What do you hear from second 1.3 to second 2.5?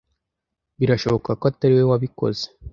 ko atari we wabikoze